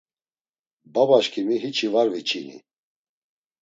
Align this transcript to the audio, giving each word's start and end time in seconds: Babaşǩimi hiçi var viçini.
Babaşǩimi 0.93 1.55
hiçi 1.63 1.87
var 1.93 2.07
viçini. 2.13 2.57